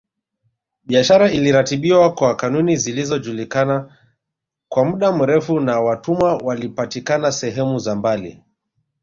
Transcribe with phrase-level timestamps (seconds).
[0.83, 3.97] Biashara iliratibiwa kwa kanuni zilizojulikana
[4.69, 8.43] kwa muda mrefu na watumwa walipatikana sehemu za mbali